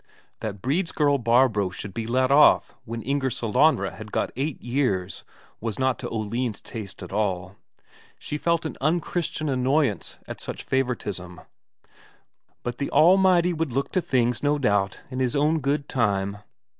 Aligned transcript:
That 0.39 0.63
Brede's 0.63 0.91
girl 0.91 1.19
Barbro 1.19 1.69
should 1.69 1.93
be 1.93 2.07
let 2.07 2.31
off 2.31 2.73
when 2.85 3.03
Inger 3.03 3.29
Sellanraa 3.29 3.95
had 3.97 4.11
got 4.11 4.31
eight 4.35 4.59
years 4.59 5.23
was 5.59 5.77
not 5.77 5.99
to 5.99 6.09
Oline's 6.09 6.59
taste 6.59 7.03
at 7.03 7.13
all; 7.13 7.55
she 8.17 8.39
felt 8.39 8.65
an 8.65 8.77
unchristian 8.81 9.47
annoyance 9.47 10.17
at 10.27 10.41
such 10.41 10.63
favouritism. 10.63 11.41
But 12.63 12.79
the 12.79 12.89
Almighty 12.89 13.53
would 13.53 13.71
look 13.73 13.91
to 13.91 14.01
things, 14.01 14.41
no 14.41 14.57
doubt, 14.57 15.01
in 15.11 15.19
His 15.19 15.35
own 15.35 15.59
good 15.59 15.87
time! 15.87 16.39